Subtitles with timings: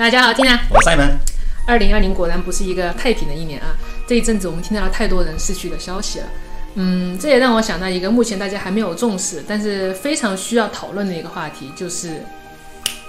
[0.00, 0.58] 大家好，听啊！
[0.70, 1.10] 我是 Simon。
[1.66, 3.76] 二零二零果然不是一个太平的一年啊！
[4.06, 6.26] 这一阵子我们听到了太多人逝去的消息了。
[6.76, 12.22] 嗯，这也让我想到一个目前大家还没有重视，但是非常需要讨论的一个话题，就是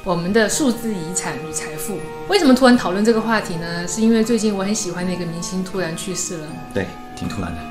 [0.04, 1.98] 我们的数字遗产与财富。
[2.28, 3.88] 为什么突然讨论这个话题呢？
[3.88, 6.48] 是因为最近我很喜欢的一个明星突然去世了。
[6.74, 7.62] 对，挺突然的。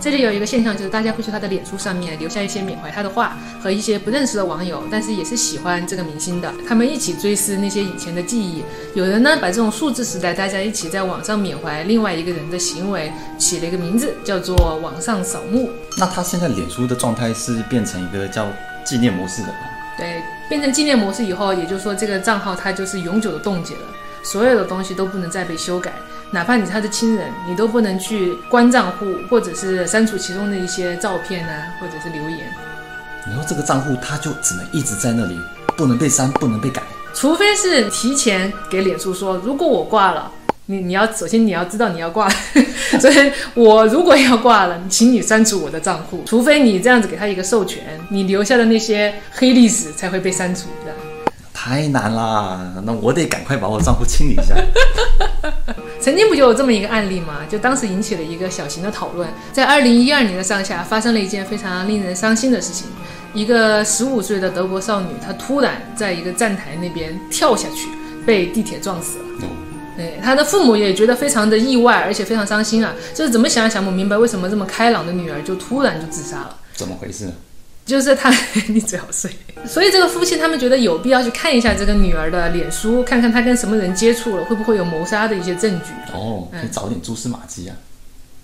[0.00, 8.62] 这里有一个现象，就是大家会去他的脸书上面留下一些缅怀他的话，和一些不认识的网友，但是也是喜欢这个明星的，他们一起追思那些以前的记忆。
[8.94, 15.70] 有人呢，把这种数字时代大家一起在网上缅怀另外一个人的行为，起了一个名字，叫做“网上扫墓”。
[15.98, 18.46] 那他现在脸书的状态是变成一个叫
[18.84, 19.54] 纪念模式的吗？
[19.96, 23.80] 对，变成纪念模式以后，也就是说这个账号它就是永久的冻结了，
[24.22, 25.92] 所有的东西都不能再被修改。
[26.30, 32.40] 哪怕你是他的亲人，你都不能去关账户，或者是删除其中的一些照片啊，或者是留言。
[33.26, 35.38] 你说这个账户，他就只能一直在那里，
[35.76, 36.82] 不能被删，不能被改，
[37.14, 40.30] 除非是提前给脸书说，如果我挂了，
[40.66, 42.28] 你你要首先你要知道你要挂，
[43.00, 50.92] 所以我如果要挂了，请你删除我的账户，除非你这样子给他一个授权，你留下的那些黑历史才会被删除的。
[51.60, 54.54] 太难啦，那我得赶快把我账户清理一下。
[56.00, 57.40] 曾经不就有这么一个案例吗？
[57.48, 59.28] 就当时引起了一个小型的讨论。
[59.52, 62.86] 在二零一二年的上下，发生了一件非常令人伤心的事情：
[63.34, 67.88] 一个十五岁的德国少女，她突然在一个站台那边跳下去，
[68.24, 69.24] 被地铁撞死了。
[69.96, 72.94] 对，她的父母也觉得非常的意外，而且非常伤心啊！
[73.12, 76.56] 就是怎么想也想不明白，为什么这么开朗的女儿就突然就自杀了？
[76.72, 77.28] 怎么回事？
[77.88, 78.30] 就是他，
[78.68, 79.30] 你最好睡。
[79.66, 85.92] 所以这个夫妻他们觉得有必要去看一下这个女儿的脸书，看看她跟什么人接触了，会不会有谋杀的一些证据。
[86.12, 87.74] 哦，可以找点蛛丝马迹啊。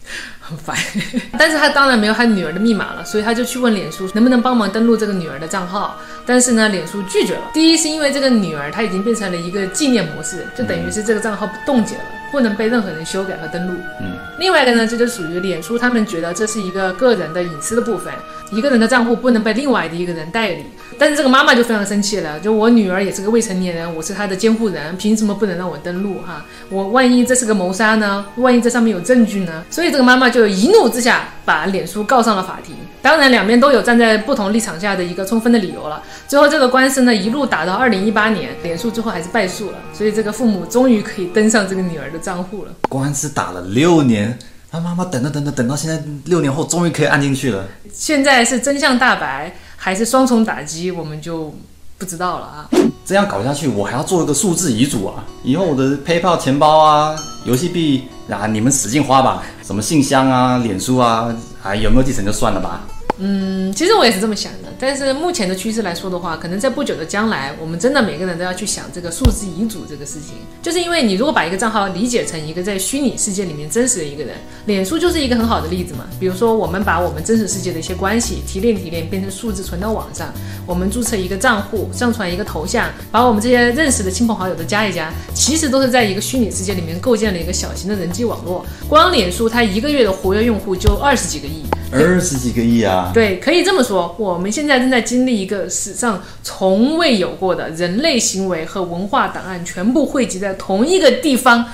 [0.46, 0.76] 很烦，
[1.38, 5.96] 但是他当然没有他女儿的密码了，所以他就去问脸书能不能帮忙登录这个女儿的账号。
[6.26, 7.50] 但是呢，脸书拒绝了。
[7.54, 13.80] 第一是因为这个女儿她已经变成了一个纪念模式，就等于是这个账号冻结了，不能被任何人修改和登录。
[14.02, 14.18] 嗯。
[14.38, 18.12] 另外一个呢，这就属于脸书他们觉得这是一个个人的隐私的部分，
[18.50, 20.64] 一个人的账户不能被另外的一个人代理。
[20.96, 26.18] 但是这个妈妈就非常生气了，就我女儿也是个未成年人，我是她的监护人，凭什么不能让我登录？
[26.24, 28.24] 哈，我万一这是个谋杀呢？
[28.36, 29.64] 万一这上面有证据呢？
[29.70, 32.76] 所以这个妈妈就一怒之下把脸书告上了法庭。
[33.02, 36.00] 当然，两边都有站在不同立场下的一个充分的理由了。
[36.28, 39.78] 最后这个官司呢，一路打到二零一八年，脸书最后还是败诉了。
[39.92, 42.70] 所以这个父母终于可以登上这个女儿的账户了。
[42.88, 44.38] 官司打了六年，
[44.74, 47.64] 他妈妈等等等等等到现在六年后，终于可以按进去了。
[47.92, 49.54] 现在是真相大白。
[49.76, 51.54] 还是双重打击，我们就
[51.98, 52.70] 不知道了啊！
[53.04, 55.22] 这样搞下去，我还要做一个数字遗嘱啊！
[55.42, 57.14] 以后我的 PayPal 钱包啊、
[57.44, 61.28] 游戏币啊，你们使劲花吧，什么信箱啊、脸书啊，
[61.62, 62.80] 还有没有继承就算了吧。
[63.18, 74.34] 嗯，其实我也是这么想的，但是目前的趋势来说的话，可能在不久的将来，我们真的每个人都要去想这个数字遗嘱这个事情，就是因为你如果把一个账号理解成一个在虚拟世界里面真实的一个人，
[74.66, 76.04] 脸书就是一个很好的例子嘛。
[76.18, 80.32] 比如说，我们把我们真实世界的一些关系提炼提炼，变成数字存到网上，
[80.66, 88.66] 我们注册一个账户，上传一个头像，把我们这些认识的亲朋好友都加一加，其实都是在一个虚拟世界里面构建了一个小型的人际网络。
[88.88, 91.62] 光脸书它一个月的活跃用户就二十几个亿。
[92.02, 93.12] 二十几个亿啊！
[93.14, 101.64] 对，可以这么说，我们现在正在经历一个史上从未有过的人类行为和文化档案全部汇集在同一个地方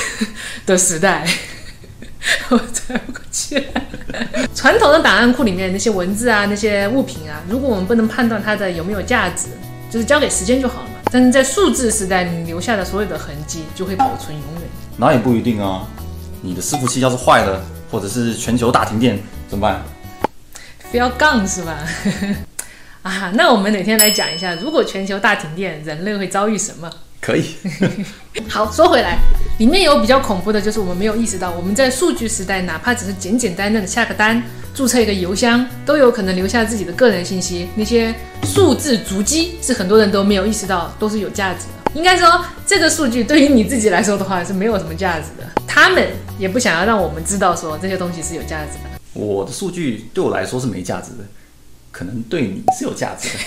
[0.66, 1.26] 的时代。
[2.50, 3.82] 我喘不过气来。
[4.54, 9.46] 传统的档案库里面那些文字啊，那些物品啊，如果我们不能判断它的有没有价值，
[9.90, 10.94] 就是交给时间就好了嘛。
[11.10, 14.62] 但是在数字时代，你留下的所有的痕迹就会保存永远。
[14.96, 15.86] 那也不一定啊，
[16.42, 19.18] 你的伺服器要是坏了，或者是全球大停电。
[19.48, 19.82] 怎么办？
[20.90, 21.78] 非要杠是吧？
[23.02, 26.90] 啊，那我们哪天来讲一下，如果全球大停电，人类会遭遇什么？
[27.20, 27.56] 可以。
[28.48, 29.18] 好，说回来，
[29.58, 34.42] 里面有比较恐怖的，就是我们没有意识到，我们在数据时代，哪怕只是简简单单的下个单、
[34.74, 37.68] 注册一个邮箱，都有可能留下自己的个人信息。
[37.74, 38.14] 那些
[38.44, 41.90] 数字足迹是很多人都没有意识到，都是有价值的。
[41.94, 45.48] 应该说，这个数据对于你自己来说的话，是没有什么价值的。
[45.66, 48.95] 他们也不想要让我们知道，说这些东西是有价值的。
[49.16, 51.24] 我的数据对我来说是没价值的，
[51.90, 53.44] 可能对你是有价值的。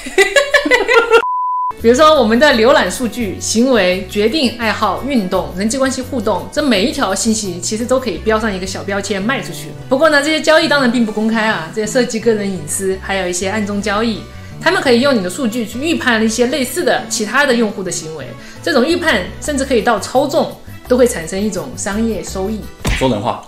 [1.81, 9.69] 比如说，我们的浏览数据、行为、决定、爱好、运动、人际关系互动，这每一条信息其实都可以标上一个小标签卖出去。
[9.87, 14.19] 不过呢，这些交易当然并不公开啊，这些涉及个人隐私，还有一些暗中交易。
[14.61, 18.25] 他们可以用你的数据去预判一些类似的其他的用户的行为，
[18.61, 20.51] 这种预判甚至可以到操纵，
[20.85, 22.59] 都会产生一种商业收益。
[22.99, 23.41] 说人话。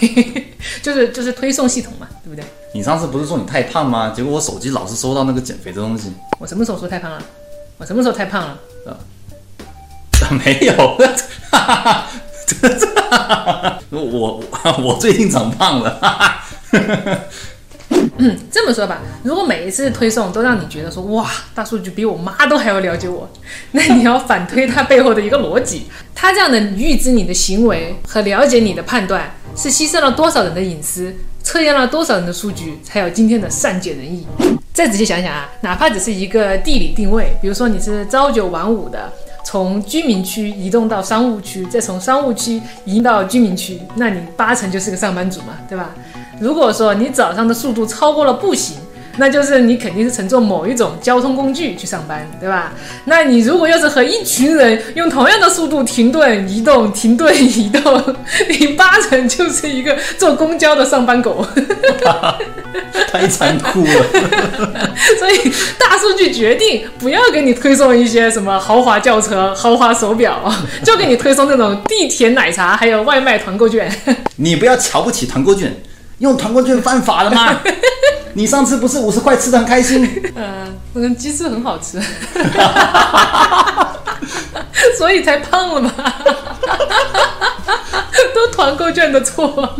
[0.82, 2.44] 就是就是推送系统嘛，对不对？
[2.72, 4.12] 你上次不是说你太胖吗？
[4.14, 6.12] 结果我手机老是收到那个减肥的东西。
[6.38, 7.22] 我什么时候说太胖了？
[7.78, 8.58] 我什么时候太胖了？
[8.86, 8.94] 啊，
[10.44, 10.74] 没有，
[11.50, 12.06] 哈哈
[13.10, 14.44] 哈我我
[14.82, 15.98] 我最近长胖了。
[16.72, 17.20] 嗯，
[18.50, 23.30] 这么说吧，如果每一次推送都让你觉得说哇，大数据比我妈都还要了解我，
[23.72, 25.86] 那你要反推它背后的一个逻辑。
[26.14, 34.26] 它这样的预知你的行为和了解你的判断，是牺牲了多少人的隐私，测验了多少人的数据，才有今天的善解人意。
[34.74, 39.12] 再仔细想想啊，哪怕只是一个地理定位，比如说你是朝九晚五的，
[39.44, 45.94] 从居民区移动到商务区，再从商务区移到居民区，那你八成就是个上班族嘛，对吧？
[46.40, 48.76] 如果说你早上的速度超过了步行，
[49.20, 52.72] 那就是你肯定是乘坐某一种交通工具去上班，对吧？
[53.06, 58.14] 那你如果要是和一群人用同样的速度停顿移动、停顿移动，
[58.48, 61.44] 你八成就是一个坐公交的上班狗。
[63.10, 63.90] 太残酷了。
[65.18, 70.52] 所以大数据决定不要给你推送一些什么豪华轿车、豪华手表，
[70.84, 73.90] 就给你推送那种地铁奶茶，还有外卖团购券。
[74.36, 75.74] 你不要瞧不起团购券。
[76.18, 77.60] 用团购券犯法了吗？
[78.34, 80.22] 你上次不是五十块吃的很开心？
[80.36, 82.00] 嗯，那个鸡翅很好吃，
[84.96, 85.92] 所以才胖了嘛。
[88.34, 89.74] 都团购券的错。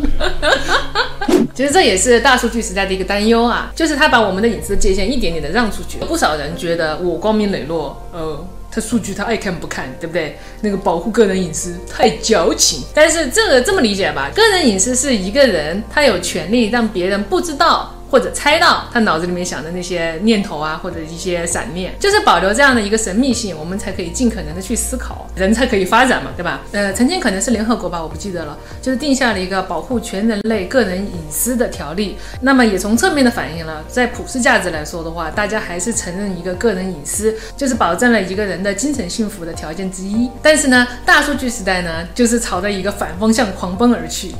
[1.54, 5.98] 其实这也是大数据时代的一个担忧啊，就是他把我们的隐私界限一点点的让出去。
[5.98, 8.44] 不少人觉得我光明磊落，呃。
[8.80, 10.38] 数据他爱看不看，对不对？
[10.60, 12.82] 那个保护个人隐私太矫情。
[12.94, 17.94] 但是这个这么理解吧，个人隐私是一个人他有权利让别人不知道。
[18.10, 26.62] 或者猜到他脑子里面想的那些念头啊，或者一些闪念，就是保留这样的一个神秘性，我们才可以尽可能的去思考，人才可以发展嘛，对吧？
[26.72, 32.16] 呃，曾经可能是联合国吧，我不记得了，就是定下了一个保护全人类个人隐私的条例。
[32.40, 40.30] 那么也从侧面的反映了，在普世价值来说的话，大家还是承认一个个人隐私就是保证了一个人的精神幸福的条件之一。
[40.42, 44.34] 但是呢，大数据时代呢，就是朝着一个反方向狂奔而去。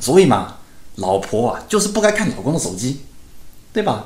[0.00, 0.56] 所以嘛，
[0.96, 3.00] 老婆啊，就是不该看老公的手机。
[3.72, 4.04] 对吧？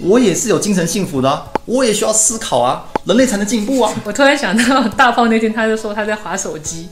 [0.00, 2.84] 我也是有精神幸福的，我也需要思考啊。
[3.04, 3.90] 人类才能进步啊！
[4.04, 6.86] 我突然想到，大炮那天他就说他在划手机，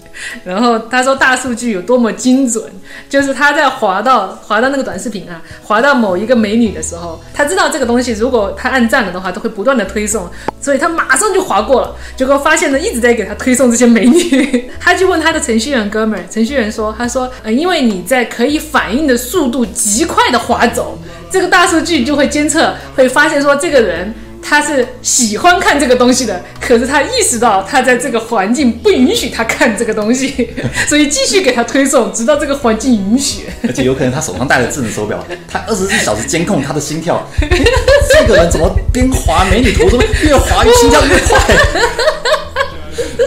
[0.44, 2.64] 然后他说大数据有多么精准，
[3.06, 10.26] 就是他在划到划到那个短视频啊，划到某一个美女的时候，他知道这个东西如果他按赞了的话，都会不断的推送，
[10.58, 20.98] 所以他马上就划过了，结果发现呢一直在给他推送这些美女， 他就问他的程序员哥们儿，程序员说，他说，呃，因为你在可以反应的速度极快的划走，
[21.30, 24.14] 这个大数据就会监测，会发现说这个人。
[24.48, 30.48] 他是喜欢看这个东西的，可是他意识到他在这个环境不允许他看这个东西，
[30.86, 33.46] 所以继续给他推送，直到这个环境允许。
[33.66, 37.28] 而且有可能他手上戴着智能手表，他二十四小时监控他的心跳。
[37.40, 41.40] 这个人怎么边滑美女图，越滑越心跳越快？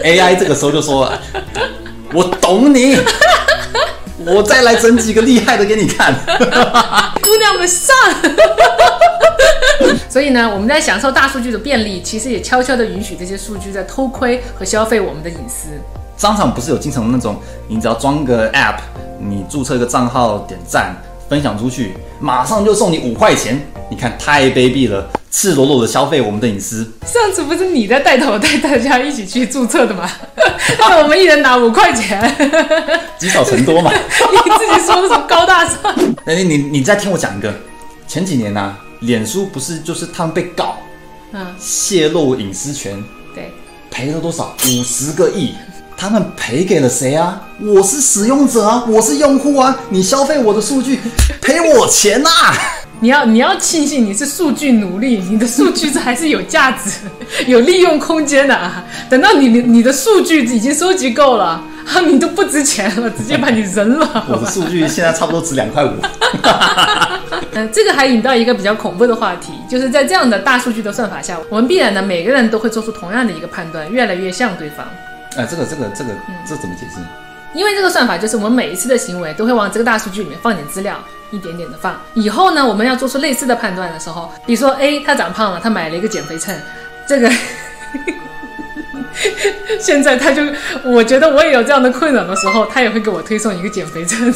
[0.02, 1.12] AI 这个时候就说
[2.14, 2.96] ：“我懂你。”
[4.26, 6.14] 我再来整几个厉害的给你看，
[7.22, 7.94] 姑娘们上。
[10.08, 15.68] 所以呢，我们在享受大数据的便利，其实也悄悄的允许这些数据在偷窥和消费我们的隐私。
[16.16, 18.80] 商场不是有经常那种，你只要装个 app，
[19.18, 20.94] 你注册一个账号，点赞
[21.28, 23.60] 分享出去，马上就送你五块钱。
[23.90, 25.10] 你看太卑鄙了。
[25.32, 26.84] 赤裸裸的消费我们的隐私。
[27.06, 30.10] 上次不是你在带头带大家一起去注册的吗？
[30.78, 32.20] 那我们一人拿五块钱，
[33.16, 33.92] 积少成多嘛。
[33.94, 35.78] 你自己说的高大上？
[36.26, 37.54] 哎，你你再听我讲一个。
[38.08, 40.76] 前几年呢，脸书不是就是他们被告，
[41.30, 43.52] 嗯，泄露隐私权，对，
[43.88, 44.56] 赔了多少？
[44.66, 45.54] 五十个亿。
[46.00, 47.38] 他们赔给了谁啊？
[47.58, 50.98] 我是使用者啊，我是用户啊，你消费我的数据，
[51.42, 52.30] 赔我钱呐！
[53.00, 56.92] 你要你要庆幸你是数据奴隶，你的数据这还是有价值、
[57.46, 58.82] 有利用空间的啊！
[59.10, 64.24] 等到你你的数据已经收集够了，啊，你都不值钱了， 直接把你扔了。
[64.26, 65.90] 我的数据现在差不多值两块五。
[67.52, 74.86] 嗯，这个还引到一个比较恐怖的话题，就是在这样的大数据的算法下，我们必然呢每个人都会做出同样的一个判断，越来越像对方。
[75.36, 76.10] 哎，这个这个这个
[76.46, 77.00] 这怎么解释？
[77.52, 80.98] 因为这个算法就是我们每一次的行为都会往这个大数据里面放点资料。
[81.32, 86.52] 一点点的放，以后呢，我们要做出类似的判断的时候，比如说 A 他长胖了，他买了一个减肥秤，
[87.06, 87.30] 这个
[89.78, 90.42] 现在他就，
[90.82, 94.34] 我觉得我也有这样的困扰的时候，他也会给我推送一个减肥秤。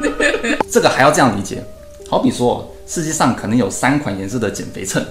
[0.72, 1.62] 这个还要这样理解，
[2.08, 5.04] 好比说世界上可能有三款颜色的减肥秤，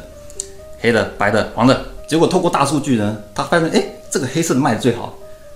[0.80, 5.15] 黑的、白的、黄的，结果透过大数据呢，他发现哎，这个黑色卖的最好，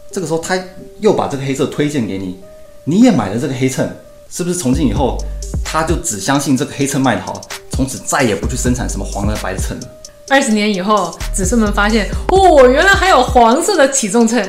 [0.10, 0.58] 这个时候他
[1.02, 2.40] 又把这个黑色推荐给你，
[2.86, 3.86] 你也买了这个黑秤，
[4.32, 5.18] 是不是从今以后？
[5.66, 9.88] 他就只相信这个黑秤卖的好，从此再也不去生产什么黄的白的秤了。
[10.30, 14.42] 二十年以后，子孙们发现，哦，原来还有黄色的体重秤。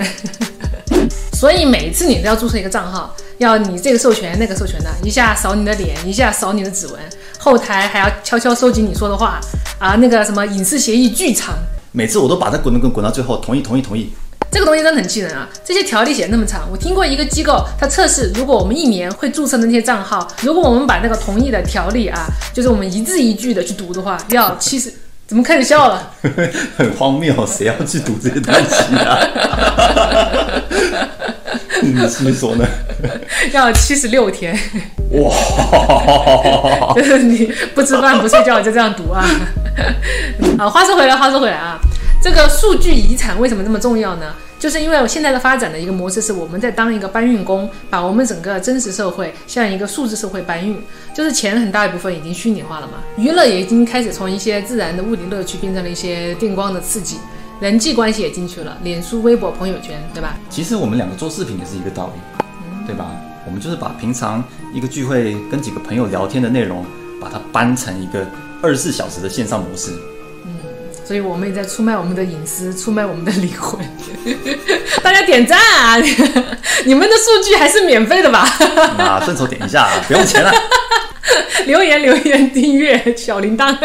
[1.35, 7.01] 所以每次你都要注册一个账号，要你这个授权那个授权的，一下扫你的脸，一下扫你的指纹，
[7.37, 9.41] 后台还要悄悄收集你说的话
[9.81, 11.59] 啊，那个什么隐私协议巨长。
[11.97, 14.12] 每次我都把它滚滚滚滚到最后，同意同意同意。
[14.50, 15.49] 这个东西真的很气人啊！
[15.65, 24.93] 这些条例写那么长，我听过一个机构，它测试，如果我们一年会注册的那些账号，如果我们把那个同意的条例啊，就是我们一字一句的去读的话，要 七十。
[25.26, 26.12] 怎么开始笑了？
[26.76, 29.19] 很荒谬，谁要去读这些东西啊？
[31.81, 32.67] 你是说呢？
[33.53, 34.55] 要七十六天。
[35.12, 36.95] 哇！
[36.95, 39.25] 就是你不吃饭不睡觉就这样读啊？
[40.59, 41.81] 啊，话说回来，话说回来啊。
[42.26, 44.35] 这个数据遗产为什么这么重要呢？
[44.59, 50.76] 就是因为我现在的发展的一个模式是我们在当一个搬运工，把我们整个真实社会向一个数字社会搬运。
[51.14, 57.18] 就是钱很大一部分已经虚拟化了嘛，娱乐也已经开始从一些自然的物理乐趣变成了一些电光的刺激，
[57.61, 60.37] 人际关系也进去了，脸书、微博、朋友圈，对吧？
[60.50, 62.45] 其实我们两个做视频也是一个道理，
[62.88, 63.06] 对吧？
[63.47, 64.42] 我们就是把平常
[64.75, 66.85] 一个聚会跟几个朋友聊天的内容，
[67.21, 68.26] 把它搬成一个
[68.61, 69.92] 二十四小时的线上模式。
[71.07, 73.81] 所以我们也在出卖我们的隐私，出卖我们的灵魂。
[75.05, 75.97] 大家点赞啊！
[76.85, 78.41] 你们的数据还是免费的吧？
[78.99, 80.53] 啊，顺手点一下啊，不用钱 了。
[81.67, 83.77] 留言留言订阅小铃铛。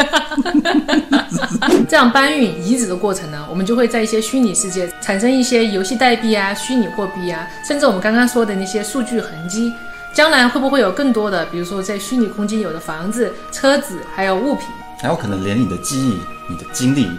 [1.88, 9.72] 这样搬运遗址的过程呢，我们就会在一些虚拟世界产生一些游戏代币啊、虚拟货币啊，甚至我们刚刚说的那些数据痕迹。
[10.14, 14.66] 将来会不会有更多的，比如说在虚拟空间有的房子、车子，还有物品？
[15.02, 17.10] 还有可能连你的记忆、你的经历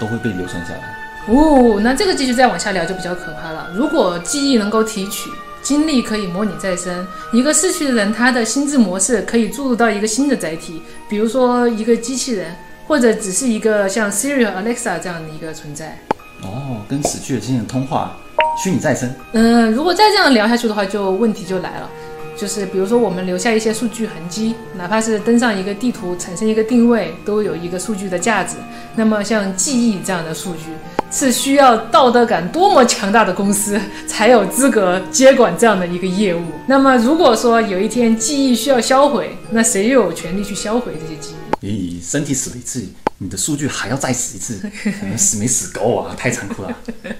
[0.00, 0.98] 都会被流传下来。
[1.28, 3.68] 哦，那这个继续再往下聊就比较可怕了。
[3.74, 5.28] 如果记忆能够提取，
[5.60, 12.56] 经历可以模拟再生，一个逝去的人他的心智模式可以注入到一个新的载体，比如说一个机器人，
[12.86, 15.98] 或者只是一个像 Siri 和 Alexa 这样的一个存在。
[16.40, 18.16] 哦，跟死去的亲人通话，
[18.64, 19.12] 虚拟再生。
[19.32, 21.90] 嗯，如果再这样聊下去的话，就问题就来了。
[22.38, 28.54] 就是比如说，我们留下一些数据痕迹，哪怕是登上一个地图，产生一个定位，都有一个数据的价值。
[28.94, 30.70] 那么像记忆这样的数据，
[31.10, 36.42] 是需要道德感多么强大的公司才有资格接管这样的一个业务？
[36.68, 41.37] 那么如果说有一天记忆需要销毁，那谁又有权利去销毁这些记忆？
[41.60, 42.84] 咦，身体死了一次。
[43.20, 44.60] 你的数据还要再死一次，
[45.18, 46.14] 死没死够啊！
[46.16, 46.68] 太残酷了。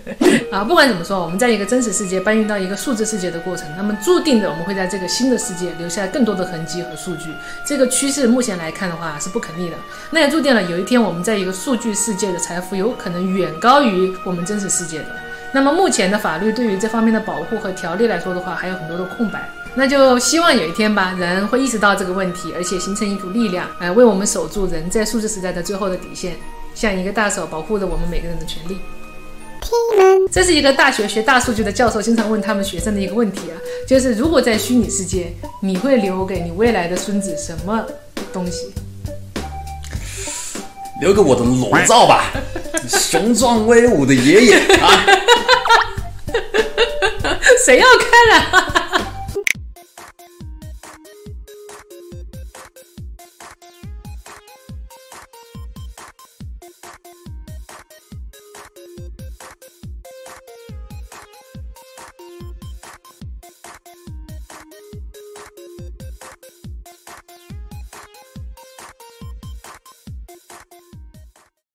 [0.52, 7.25] 啊，不管怎么说，我们在一个真实世界搬运到一个数字世界的过程，那么注定的我们会在这个新的世界留下更多的痕迹和数据。
[7.66, 9.76] 这个趋势目前来看的话是不可逆的。
[10.12, 15.07] 那也注定了有一天我们在一个数据世界的财富有可能远高于我们真实世界的。
[15.50, 19.50] 那么目前的法律对于这方面的保护和条例来说的话，还有很多的空白。
[19.78, 26.35] 那就希望有一天吧，人会意识到这个问题，而且形成一股力量，来为我们守住人在数字时代的最后的底线，
[26.75, 28.76] 像一个大手保护着我们每个人的权利。
[30.32, 33.54] 这是一个大学学大数据的教授经常问他们学生的一个问题啊，
[33.87, 35.32] 就是如果在虚拟世界，
[35.62, 37.87] 你会留给你未来的孙子什么
[38.32, 38.73] 东西？
[41.00, 42.32] 留给我的裸照吧，
[42.88, 45.06] 雄壮威武的爷爷啊！
[47.64, 48.75] 谁要看啊？